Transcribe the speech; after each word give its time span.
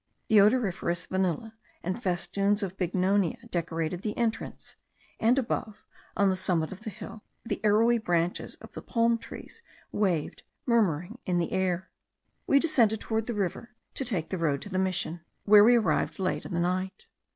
The 0.29 0.41
odoriferous 0.41 1.05
vanilla 1.05 1.53
and 1.83 2.01
festoons 2.01 2.63
of 2.63 2.75
bignonia 2.75 3.37
decorated 3.51 3.99
the 4.01 4.17
entrance; 4.17 4.75
and 5.19 5.37
above, 5.37 5.85
on 6.17 6.29
the 6.31 6.35
summit 6.35 6.71
of 6.71 6.79
the 6.79 6.89
hill, 6.89 7.21
the 7.45 7.63
arrowy 7.63 7.99
branches 7.99 8.55
of 8.55 8.71
the 8.71 8.81
palm 8.81 9.19
trees 9.19 9.61
waved 9.91 10.41
murmuring 10.65 11.19
in 11.27 11.37
the 11.37 11.51
air. 11.51 11.91
We 12.47 12.57
descended 12.57 12.99
towards 12.99 13.27
the 13.27 13.35
river, 13.35 13.75
to 13.93 14.03
take 14.03 14.31
the 14.31 14.39
road 14.39 14.63
to 14.63 14.69
the 14.69 14.79
mission, 14.79 15.21
where 15.45 15.63
we 15.63 15.75
arrived 15.75 16.17
late 16.17 16.47
in 16.47 16.53
the 16.55 16.59
night. 16.59 17.05